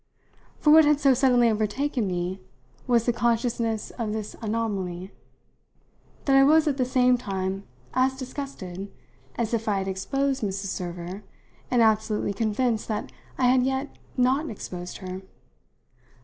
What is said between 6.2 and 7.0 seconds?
that I was at the